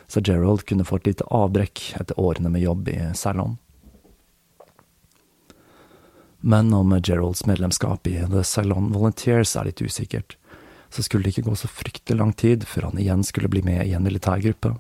[0.07, 3.57] så Gerald kunne få et lite avbrekk etter årene med jobb i Ceylon.
[6.41, 10.37] Men om Geralds medlemskap i The Ceylon Volunteers er litt usikkert,
[10.91, 13.83] så skulle det ikke gå så fryktelig lang tid før han igjen skulle bli med
[13.87, 14.77] i en militærgruppe.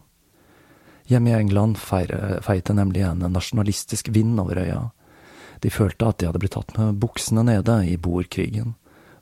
[1.10, 4.80] Hjemme i England feite nemlig en nasjonalistisk vind over øya.
[5.60, 8.74] De følte at de hadde blitt tatt med buksene nede i boerkrigen,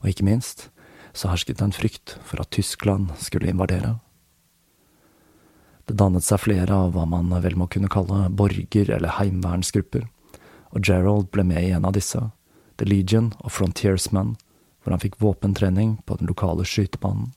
[0.02, 0.68] og ikke minst
[1.14, 3.98] så hersket det en frykt for at Tyskland skulle invadere.
[5.86, 10.08] Det dannet seg flere av hva man vel må kunne kalle borger- eller heimevernsgrupper,
[10.74, 12.20] og Gerald ble med i en av disse,
[12.80, 14.34] The Legion of Frontiersmen,
[14.82, 17.32] hvor han fikk våpentrening på den lokale skytebanen.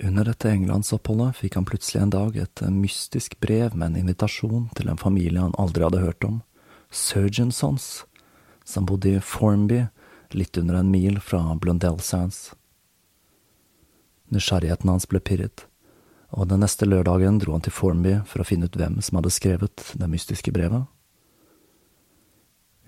[0.00, 4.88] Under dette englandsoppholdet fikk han plutselig en dag et mystisk brev med en invitasjon til
[4.88, 6.40] en familie han aldri hadde hørt om,
[6.90, 8.04] Surgeonsons,
[8.64, 9.84] som bodde i Formby,
[10.30, 12.52] litt under en mil fra Blundell Sands.
[14.30, 15.66] Nysgjerrigheten hans ble pirret
[16.30, 19.34] og den neste lørdagen dro han til Formby for å finne ut hvem som hadde
[19.34, 20.86] skrevet det mystiske brevet.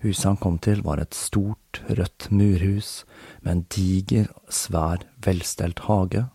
[0.03, 3.03] Huset han kom til, var et stort, rødt murhus
[3.41, 6.25] med en diger, svær, velstelt hage,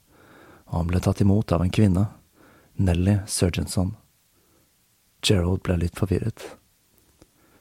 [0.69, 2.07] og han ble tatt imot av en kvinne,
[2.77, 3.95] Nelly Surgenson.
[5.25, 6.55] Gerald ble litt forvirret.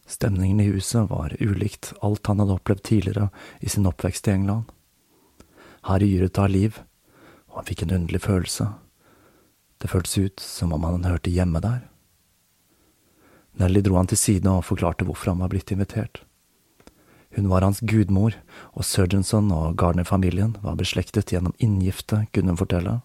[0.08, 4.72] Stemningen i huset var ulikt alt han hadde opplevd tidligere i sin oppvekst i England.
[5.88, 6.82] Her yret det av liv,
[7.52, 8.72] og han fikk en underlig følelse
[9.78, 11.86] det føltes ut som om han hørte hjemme der.
[13.58, 16.22] Nelly dro han til side og forklarte hvorfor han var blitt invitert.
[17.36, 18.34] Hun var hans gudmor,
[18.74, 23.00] og Surgenson og Gardner-familien var beslektet gjennom inngifte, kunne hun fortelle.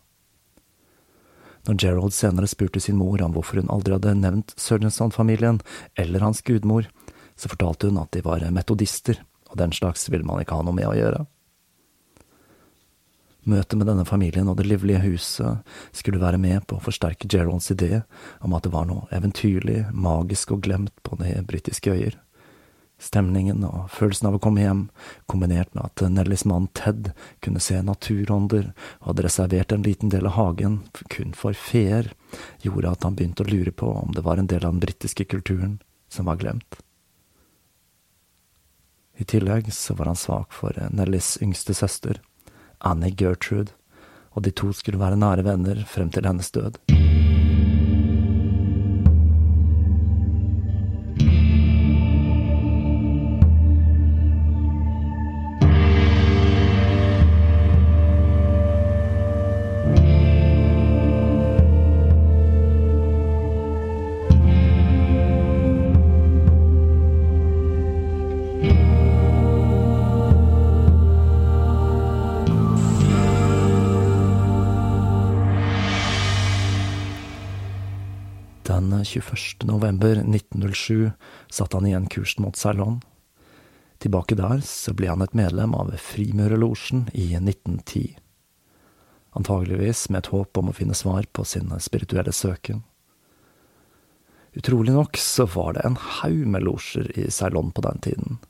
[1.68, 5.60] Når Gerald senere spurte sin mor om hvorfor hun aldri hadde nevnt Surgenson-familien
[5.98, 6.88] eller hans gudmor,
[7.38, 9.20] så fortalte hun at de var metodister,
[9.50, 11.22] og den slags ville man ikke ha noe med å gjøre.
[13.42, 17.72] Møtet med denne familien og det livlige huset skulle være med på å forsterke Geralds
[17.74, 18.04] idé
[18.38, 22.18] om at det var noe eventyrlig, magisk og glemt på de britiske øyer.
[23.02, 24.82] Stemningen og følelsen av å komme hjem,
[25.26, 27.10] kombinert med at Nellys mann Ted
[27.42, 28.68] kunne se naturånder
[29.00, 30.78] og hadde reservert en liten del av hagen
[31.10, 32.12] kun for feer,
[32.62, 35.26] gjorde at han begynte å lure på om det var en del av den britiske
[35.26, 35.80] kulturen
[36.12, 36.78] som var glemt.
[39.18, 42.22] I tillegg så var han svak for Nellys yngste søster
[42.78, 43.74] Annie Gertrude,
[44.32, 46.80] og de to skulle være nære venner frem til hennes død.
[80.68, 81.10] 07
[81.50, 83.00] satte han igjen kursen mot Ceylon.
[84.02, 88.16] Tilbake der så ble han et medlem av Frimurerlosjen i 1910.
[89.38, 92.82] Antageligvis med et håp om å finne svar på sin spirituelle søken.
[94.52, 98.40] Utrolig nok så var det en haug med losjer i Ceylon på den tiden.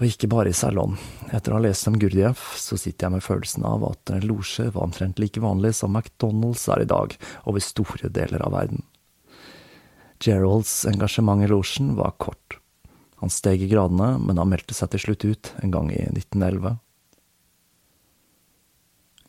[0.00, 0.94] Og ikke bare i Ceylon.
[1.28, 4.70] Etter å ha lest om Gurdjieff, så sitter jeg med følelsen av at en losje
[4.70, 7.12] var omtrent like vanlig som McDonald's er i dag,
[7.44, 8.86] over store deler av verden.
[10.20, 12.58] Geralds engasjement i losjen var kort.
[13.20, 16.74] Han steg i gradene, men han meldte seg til slutt ut en gang i 1911.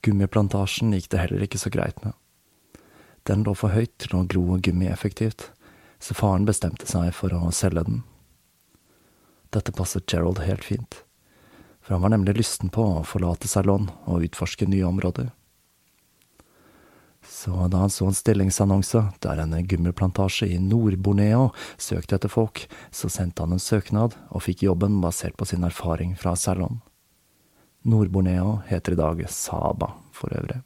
[0.03, 2.17] Gummiplantasjen gikk det heller ikke så greit med.
[3.23, 5.47] Den lå for høyt til å gro gummi effektivt,
[6.01, 8.01] så faren bestemte seg for å selge den.
[9.55, 11.03] Dette passet Gerald helt fint,
[11.79, 15.31] for han var nemlig lysten på å forlate Ceylon og utforske nye områder.
[17.21, 23.09] Så da han så en stillingsannonse der en gummiplantasje i Nord-Borneo søkte etter folk, så
[23.13, 26.81] sendte han en søknad og fikk jobben basert på sin erfaring fra Ceylon.
[27.85, 30.61] Nord-Borneo heter i dag Saba, for øvrig.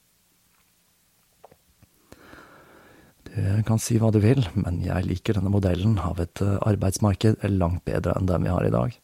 [3.35, 7.43] Du kan si hva du vil, men jeg liker denne modellen av et eh, arbeidsmarked
[7.51, 8.95] langt bedre enn den vi har i dag.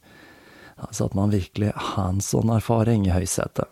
[0.88, 3.68] Altså at man virkelig hands on-erfaring i høysetet.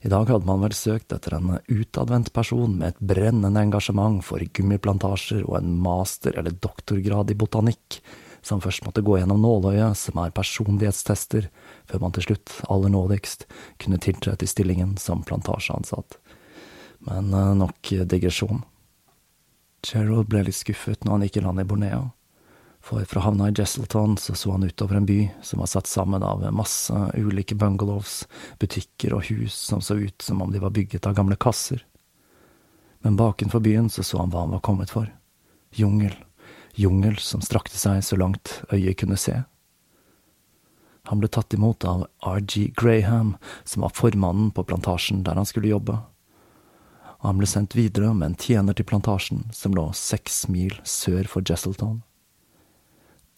[0.00, 4.42] I dag hadde man vel søkt etter en utadvendt person med et brennende engasjement for
[4.54, 7.98] gummiplantasjer og en master- eller doktorgrad i botanikk,
[8.42, 11.48] som først måtte gå gjennom nåløyet, som er personlighetstester,
[11.90, 13.48] før man til slutt, aller nådigst,
[13.82, 16.20] kunne tiltre til stillingen som plantasjeansatt.
[17.10, 18.62] Men eh, nok digresjon.
[19.82, 22.06] Gerald ble litt skuffet når han gikk i land i Borneo,
[22.80, 26.22] for fra havna i Jesselton så så han utover en by som var satt sammen
[26.22, 28.26] av masse ulike bungalows,
[28.58, 31.84] butikker og hus som så ut som om de var bygget av gamle kasser.
[33.00, 35.10] Men bakenfor byen så så han hva han var kommet for.
[35.74, 36.14] Jungel.
[36.74, 39.42] Jungel som strakte seg så langt øyet kunne se.
[41.08, 45.72] Han ble tatt imot av RG Graham, som var formannen på plantasjen der han skulle
[45.72, 45.98] jobbe
[47.18, 51.26] og han ble sendt videre med en tjener til plantasjen, som lå seks mil sør
[51.30, 52.02] for Jesselton.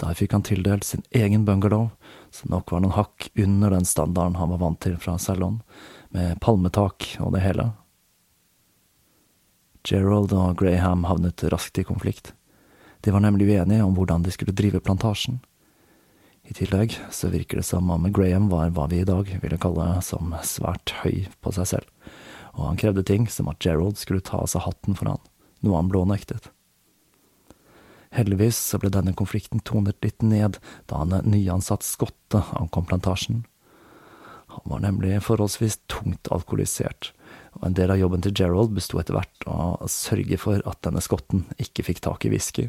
[0.00, 1.90] Der fikk han tildelt sin egen bungalow,
[2.32, 5.60] som nok var noen hakk under den standarden han var vant til fra Ceylon,
[6.10, 7.70] med palmetak og det hele.
[9.86, 12.32] Gerald og Graham havnet raskt i konflikt.
[13.00, 15.40] De var nemlig uenige om hvordan de skulle drive plantasjen.
[16.44, 19.92] I tillegg så virker det som om Graham var hva vi i dag ville kalle
[20.04, 22.10] som svært høy på seg selv
[22.60, 25.22] og han krevde ting som at Gerald skulle ta av seg hatten for han,
[25.64, 26.50] noe han blånektet.
[28.10, 30.58] Heldigvis så ble denne konflikten tonet litt ned
[30.90, 33.44] da en nyansatt skotte ankom plantasjen.
[34.50, 37.12] Han var nemlig forholdsvis tungt alkoholisert,
[37.54, 40.82] og en del av jobben til Gerald besto etter hvert av å sørge for at
[40.82, 42.66] denne skotten ikke fikk tak i whisky.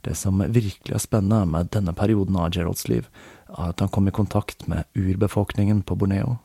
[0.00, 3.10] Det som virkelig er spennende med denne perioden av Geralds liv,
[3.52, 6.38] er at han kom i kontakt med urbefolkningen på Borneo.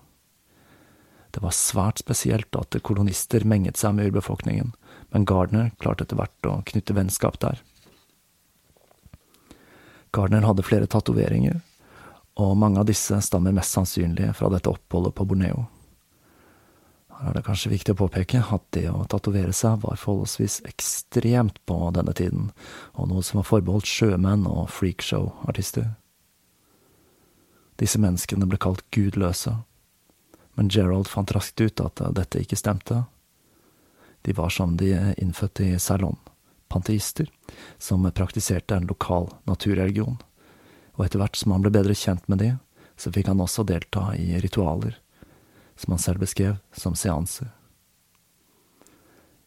[1.31, 4.73] Det var svært spesielt at kolonister menget seg med urbefolkningen,
[5.11, 7.61] men Gardner klarte etter hvert å knytte vennskap der.
[10.11, 11.61] Gardner hadde flere tatoveringer,
[12.39, 15.65] og mange av disse stammer mest sannsynlig fra dette oppholdet på Borneo.
[17.21, 21.59] Her er det kanskje viktig å påpeke at det å tatovere seg var forholdsvis ekstremt
[21.69, 22.49] på denne tiden,
[22.97, 25.91] og noe som var forbeholdt sjømenn og freakshow-artister.
[27.77, 29.59] Disse menneskene ble kalt gudløse
[30.53, 33.03] men Gerald fant raskt ut at dette ikke stemte.
[34.21, 36.17] De var som de innfødte i Ceylon,
[36.67, 37.31] panteister,
[37.77, 40.19] som praktiserte en lokal naturreligion,
[40.93, 42.51] og etter hvert som han ble bedre kjent med de,
[42.95, 44.99] så fikk han også delta i ritualer,
[45.75, 47.49] som han selv beskrev som seanser.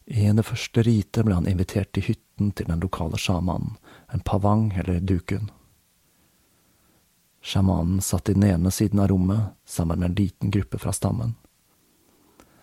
[0.05, 3.79] I det første ritet ble han invitert til hytten til den lokale sjamanen,
[4.13, 5.49] en pavang eller dukun.
[7.45, 11.35] Sjamanen satt i den ene siden av rommet sammen med en liten gruppe fra stammen.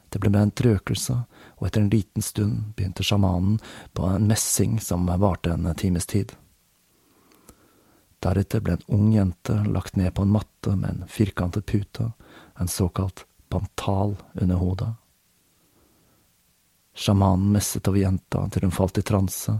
[0.10, 1.22] Det ble brent røkelse,
[1.62, 3.60] og etter en liten stund begynte sjamanen
[3.94, 6.34] på en messing som varte en times tid.
[8.22, 12.12] Deretter ble en ung jente lagt ned på en matte med en firkantet pute,
[12.58, 14.90] en såkalt pantal under hodet.
[16.94, 19.54] Sjamanen messet over jenta til hun falt i transe,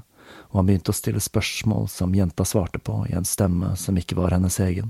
[0.50, 4.18] og han begynte å stille spørsmål som jenta svarte på i en stemme som ikke
[4.18, 4.90] var hennes egen.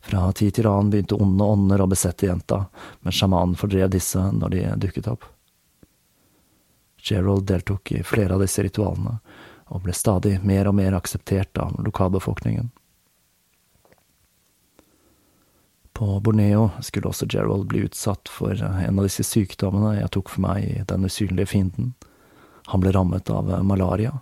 [0.00, 2.64] Fra tid til annen begynte onde ånder å besette jenta,
[3.04, 5.28] men sjamanen fordrev disse når de dukket opp.
[7.02, 9.18] Gerald deltok i flere av disse ritualene,
[9.70, 12.70] og ble stadig mer og mer akseptert av lokalbefolkningen.
[16.00, 20.46] På Borneo skulle også Gerald bli utsatt for en av disse sykdommene jeg tok for
[20.46, 21.92] meg i Den usynlige fienden.
[22.72, 24.14] Han ble rammet av malaria.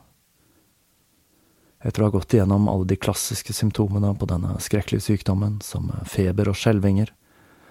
[1.79, 6.51] Etter å ha gått igjennom alle de klassiske symptomene på denne skrekkelige sykdommen, som feber
[6.51, 7.13] og skjelvinger,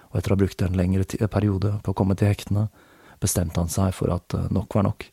[0.08, 2.68] og etter å ha brukt en lengre periode på å komme til hektene,
[3.20, 5.08] bestemte han seg for at eh, nok var nok.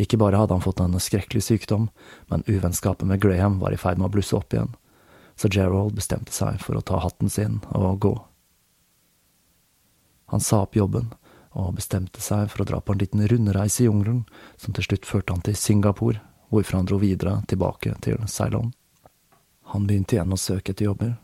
[0.00, 1.88] Ikke bare hadde han fått en skrekkelig sykdom,
[2.32, 4.72] men uvennskapet med Graham var i ferd med å blusse opp igjen,
[5.36, 8.14] så Gerald bestemte seg for å ta hatten sin og gå.
[10.32, 11.10] Han sa opp jobben,
[11.52, 14.22] og bestemte seg for å dra på en liten rundreise i jungelen,
[14.56, 18.72] som til slutt førte han til Singapore, hvorfra han dro videre tilbake til Ceylon.
[19.74, 21.18] Han begynte igjen å søke etter jobber,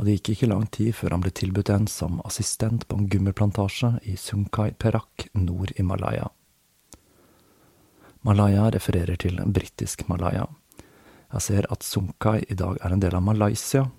[0.00, 3.08] og det gikk ikke lang tid før han ble tilbudt en som assistent på en
[3.12, 6.30] gummiplantasje i Sunkai Perak nord i Malaya.
[8.24, 10.46] Malaya refererer til britisk Malaya.
[11.34, 13.90] Jeg ser at Sunkai i dag er en del av Malaysia,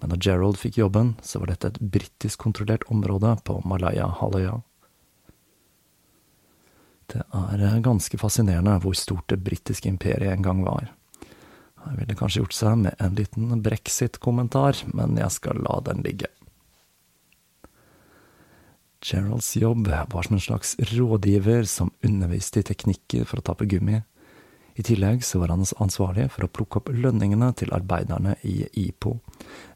[0.00, 4.56] men da Gerald fikk jobben, så var dette et britisk kontrollert område på Malaya-halvøya.
[7.12, 10.94] Det er ganske fascinerende hvor stort det britiske imperiet en gang var.
[11.82, 16.30] Jeg ville kanskje gjort seg med en liten brexit-kommentar, men jeg skal la den ligge.
[19.02, 23.98] Geralds jobb var som en slags rådgiver som underviste i teknikker for å tappe gummi.
[24.78, 29.18] I tillegg så var han ansvarlig for å plukke opp lønningene til arbeiderne i Ipo,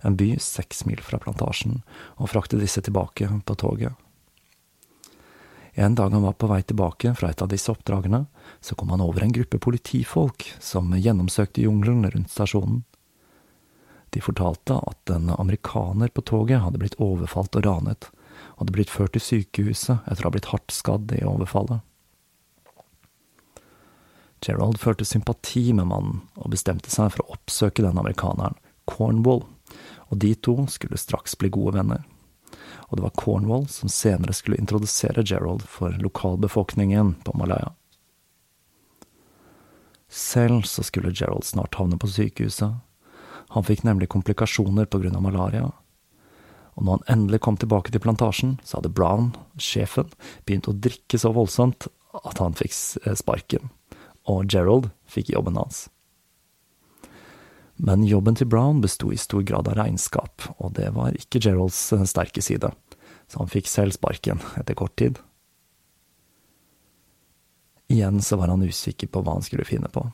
[0.07, 1.83] en by seks mil fra plantasjen,
[2.17, 3.99] og frakte disse tilbake på toget.
[5.79, 8.23] En dag han var på vei tilbake fra et av disse oppdragene,
[8.65, 12.79] så kom han over en gruppe politifolk som gjennomsøkte jungelen rundt stasjonen.
[14.11, 18.09] De fortalte at en amerikaner på toget hadde blitt overfalt og ranet,
[18.55, 21.85] og hadde blitt ført til sykehuset etter å ha blitt hardt skadd i overfallet.
[24.41, 28.57] Gerald følte sympati med mannen, og bestemte seg for å oppsøke den amerikaneren,
[28.89, 29.45] Cornwall,
[30.09, 32.07] og de to skulle straks bli gode venner
[32.89, 37.73] og det var Cornwall som senere skulle introdusere Gerald for lokalbefolkningen på Malaya.
[40.09, 42.79] Selv så skulle Gerald snart havne på sykehuset.
[43.55, 45.73] Han fikk nemlig komplikasjoner av malaria.
[46.77, 50.11] Og når han endelig kom tilbake til plantasjen, så hadde Brown, sjefen,
[50.45, 51.89] begynt å drikke så voldsomt
[52.23, 52.73] at han fikk
[53.05, 53.71] eh, sparken,
[54.29, 55.87] og Gerald fikk jobben hans.
[57.77, 61.81] Men jobben til Brown besto i stor grad av regnskap, og det var ikke Geralds
[61.93, 62.71] eh, sterke side,
[63.29, 65.21] så han fikk selv sparken etter kort tid.
[67.93, 70.07] Igjen så var han usikker på hva han skulle finne på.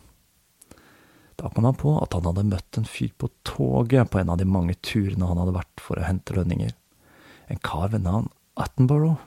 [1.40, 4.40] Da kom han på at han hadde møtt en fyr på toget på en av
[4.42, 6.74] de mange turene han hadde vært for å hente lønninger.
[7.48, 8.28] En kar ved navn
[8.60, 9.20] Attenborough.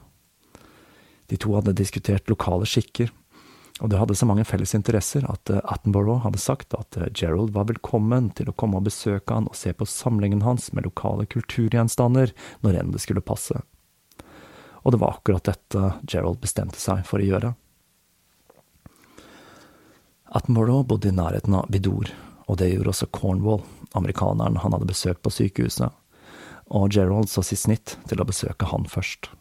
[1.31, 3.09] De to hadde diskutert lokale skikker,
[3.83, 7.51] og det hadde så mange felles interesser at eh, Attenborough hadde sagt at eh, Gerald
[7.55, 11.27] var velkommen til å komme og besøke han og se på samlingen hans med lokale
[11.27, 12.31] kulturgjenstander
[12.63, 13.59] når enn det skulle passe.
[14.85, 17.51] Og det var akkurat dette Gerald bestemte seg for å gjøre.
[20.35, 22.13] Attenborough bodde i nærheten av Vidor,
[22.47, 23.63] og det gjorde også Cornwall,
[23.97, 25.91] amerikaneren han hadde besøkt på sykehuset,
[26.71, 29.34] og Gerald så sitt snitt til å besøke han først.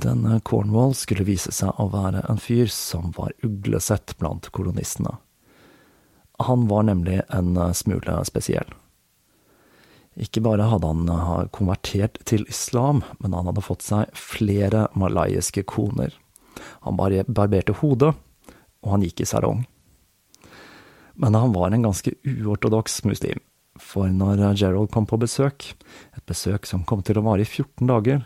[0.00, 5.18] Denne Cornwall skulle vise seg å være en fyr som var uglesett blant kolonistene.
[6.40, 8.70] Han var nemlig en smule spesiell.
[10.20, 15.64] Ikke bare hadde han eh, konvertert til islam, men han hadde fått seg flere malaysiske
[15.70, 16.16] koner.
[16.84, 18.14] Han barberte hodet,
[18.80, 19.62] og han gikk i sarong.
[21.20, 23.40] Men han var en ganske uortodoks muslim,
[23.80, 25.74] for når Gerald kom på besøk,
[26.16, 28.24] et besøk som kom til å vare i 14 dager,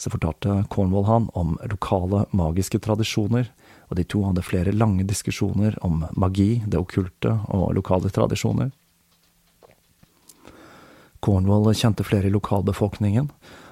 [0.00, 3.50] så fortalte Cornwall han om lokale magiske tradisjoner,
[3.90, 8.70] og de to hadde flere lange diskusjoner om magi, det okkulte og lokale tradisjoner.
[11.20, 13.28] Cornwall kjente flere i lokalbefolkningen,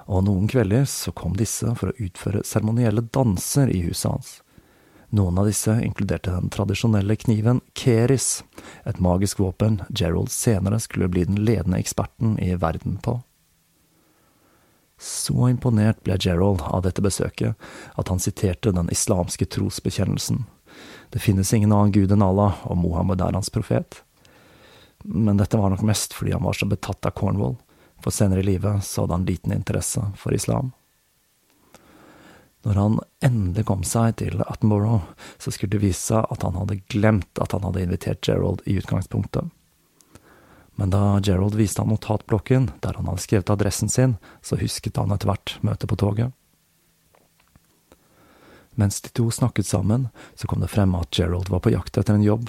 [0.09, 4.29] og noen kvelder så kom disse for å utføre seremonielle danser i huset hans.
[5.09, 8.43] Noen av disse inkluderte den tradisjonelle kniven keris,
[8.85, 13.17] et magisk våpen Gerald senere skulle bli den ledende eksperten i verden på.
[14.99, 17.55] Så imponert ble Gerald av dette besøket
[17.95, 20.43] at han siterte den islamske trosbekjennelsen.
[21.09, 24.01] Det finnes ingen annen gud enn Allah, og Mohammed er hans profet.
[25.03, 27.55] Men dette var nok mest fordi han var så betatt av Cornwall,
[28.03, 30.73] for senere i livet så hadde han liten interesse for islam.
[32.67, 35.07] Når han endelig kom seg til Attenborough,
[35.39, 38.75] så skulle det vise seg at han hadde glemt at han hadde invitert Gerald i
[38.81, 39.47] utgangspunktet
[40.79, 45.11] men da Gerald viste han notatblokken der han hadde skrevet adressen sin, så husket han
[45.11, 46.31] etter hvert møtet på toget.
[48.79, 50.07] Mens de to snakket sammen,
[50.39, 52.47] så kom det frem at Gerald var på jakt etter en jobb,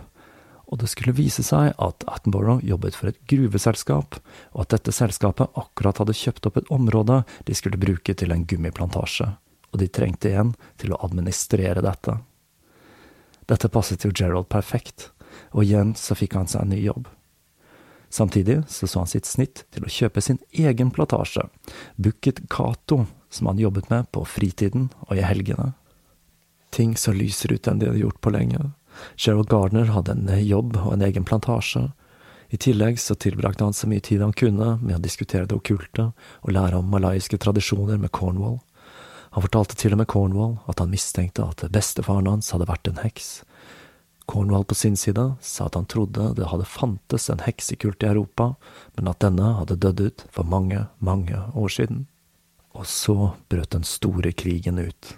[0.71, 4.21] og det skulle vise seg at Attenborough jobbet for et gruveselskap,
[4.55, 8.47] og at dette selskapet akkurat hadde kjøpt opp et område de skulle bruke til en
[8.47, 9.33] gummiplantasje,
[9.75, 12.21] og de trengte en til å administrere dette.
[13.51, 15.11] Dette passet jo Gerald perfekt,
[15.51, 17.11] og igjen så fikk han seg en ny jobb.
[18.11, 21.47] Samtidig så, så han sitt snitt til å kjøpe sin egen platasje,
[21.97, 25.73] Bukket Cato, som han jobbet med på fritiden og i helgene.
[26.75, 28.73] Ting så lyser ut enn de hadde gjort på lenge.
[29.17, 31.89] Gerald Gardner hadde en jobb og en egen plantasje.
[32.51, 36.11] I tillegg så tilbrakte han så mye tid han kunne med å diskutere det okkulte
[36.11, 38.59] og lære om malaysiske tradisjoner med Cornwall.
[39.31, 42.99] Han fortalte til og med Cornwall at han mistenkte at bestefaren hans hadde vært en
[43.05, 43.45] heks,
[44.31, 48.53] Cornwall på sin side sa at han trodde det hadde fantes en heksekult i Europa,
[48.95, 52.05] men at denne hadde dødd ut for mange, mange år siden.
[52.79, 55.17] Og så brøt den store krigen ut.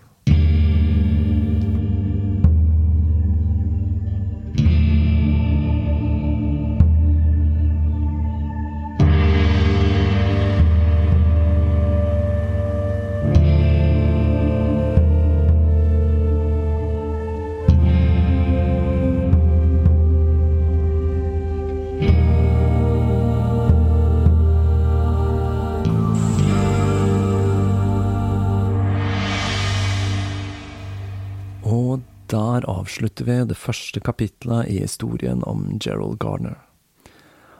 [32.92, 36.58] Avslutter vi det første kapitlet i historien om Gerald Garner.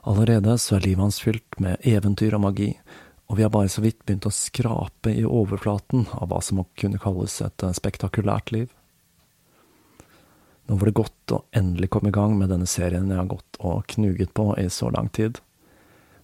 [0.05, 2.75] Allerede så er livet hans fylt med eventyr og magi,
[3.33, 6.67] og vi har bare så vidt begynt å skrape i overflaten av hva som må
[6.77, 8.69] kunne kalles et spektakulært liv.
[10.69, 13.57] Nå var det godt å endelig komme i gang med denne serien jeg har gått
[13.65, 15.41] og knuget på i så lang tid.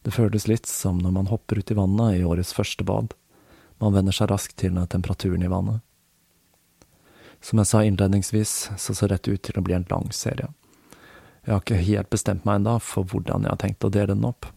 [0.04, 3.16] Det føles litt som når man hopper ut i vannet i årets første bad.
[3.80, 5.80] Man venner seg raskt til temperaturen i vannet.
[7.41, 10.51] Som jeg sa innledningsvis, så ser dette ut til å bli en lang serie.
[11.45, 14.26] Jeg har ikke helt bestemt meg ennå for hvordan jeg har tenkt å dele den
[14.28, 14.51] opp.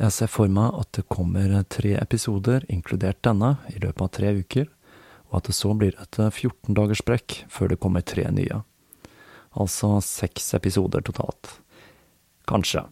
[0.00, 4.32] Jeg ser for meg at det kommer tre episoder, inkludert denne, i løpet av tre
[4.38, 4.70] uker,
[5.28, 8.62] og at det så blir et 14 dagers sprekk før det kommer tre nye.
[9.52, 11.58] Altså seks episoder totalt.
[12.48, 12.86] Kanskje.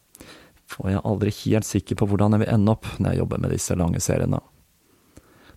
[0.70, 3.42] For jeg er aldri helt sikker på hvordan jeg vil ende opp når jeg jobber
[3.42, 4.40] med disse lange seriene.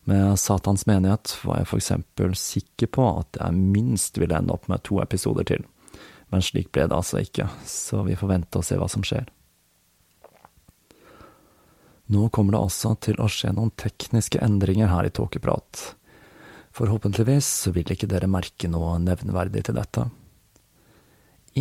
[0.04, 4.84] Med Satans menighet var jeg eksempel sikker på at jeg minst ville ende opp med
[4.84, 5.64] to episoder til,
[6.28, 9.30] men slik ble det altså ikke, så vi får vente og se hva som skjer.
[12.12, 15.86] Nå kommer det altså til å skje noen tekniske endringer her i Tåkeprat.
[16.76, 20.10] Forhåpentligvis vil ikke dere merke noe nevneverdig til dette.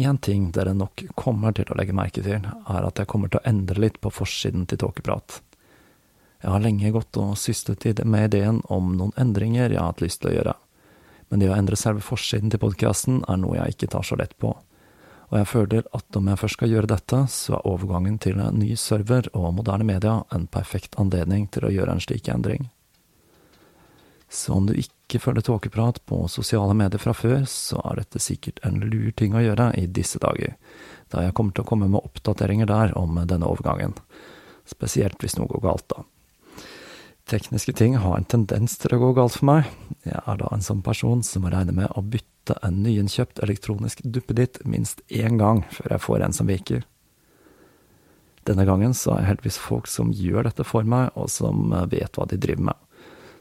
[0.02, 3.38] Én ting dere nok kommer til å legge merke til, er at jeg kommer til
[3.38, 5.38] å endre litt på forsiden til Tåkeprat.
[6.42, 10.22] Jeg har lenge gått og syslet med ideen om noen endringer jeg har hatt lyst
[10.22, 10.54] til å gjøre,
[11.30, 14.34] men det å endre selve forsiden til podkasten er noe jeg ikke tar så lett
[14.42, 14.50] på,
[15.32, 18.58] og jeg føler at om jeg først skal gjøre dette, så er overgangen til en
[18.60, 22.66] ny server og moderne media en perfekt anledning til å gjøre en slik endring.
[24.28, 28.60] Så om du ikke følger tåkeprat på sosiale medier fra før, så er dette sikkert
[28.66, 30.52] en lur ting å gjøre i disse dager,
[31.12, 33.94] da jeg kommer til å komme med oppdateringer der om denne overgangen,
[34.68, 36.04] spesielt hvis noe går galt, da.
[37.30, 39.68] Tekniske ting har en tendens til å gå galt for meg.
[40.04, 44.02] Jeg er da en sånn person som må regne med å bytte en nyinnkjøpt elektronisk
[44.02, 46.82] duppeditt minst én gang før jeg får en som virker.
[48.42, 52.18] Denne gangen så er jeg heldigvis folk som gjør dette for meg, og som vet
[52.18, 52.78] hva de driver med.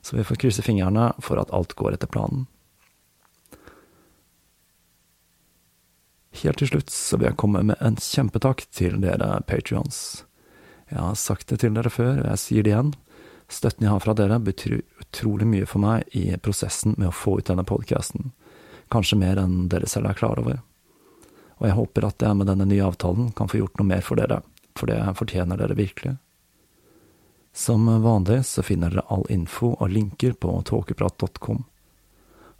[0.05, 2.45] Så vi får krysse fingrene for at alt går etter planen.
[6.41, 10.23] Helt til slutt så vil jeg komme med en kjempetakk til dere patrions.
[10.89, 12.93] Jeg har sagt det til dere før, og jeg sier det igjen.
[13.51, 17.37] Støtten jeg har fra dere, betyr utrolig mye for meg i prosessen med å få
[17.41, 18.31] ut denne podkasten,
[18.93, 20.61] kanskje mer enn dere selv er klar over.
[21.59, 24.21] Og jeg håper at jeg med denne nye avtalen kan få gjort noe mer for
[24.21, 24.39] dere,
[24.79, 26.15] for det fortjener dere virkelig.
[27.51, 31.65] Som vanlig så finner dere all info og linker på tåkeprat.com.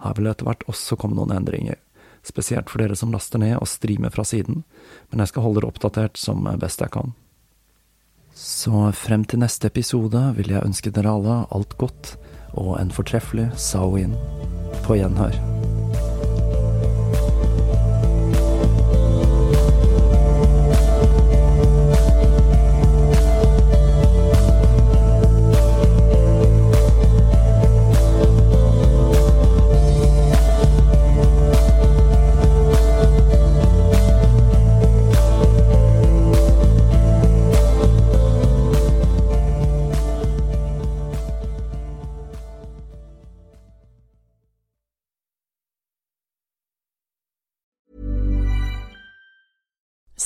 [0.04, 1.80] Her vil det etter hvert også komme noen endringer,
[2.28, 4.66] spesielt for dere som laster ned og streamer fra siden,
[5.10, 7.16] men jeg skal holde dere oppdatert som best jeg kan.
[8.36, 12.16] Så frem til neste episode vil jeg ønske dere alle alt godt
[12.54, 14.16] og en fortreffelig Sawin.
[14.84, 15.61] På gjenhør.